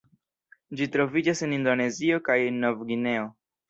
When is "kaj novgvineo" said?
2.31-3.35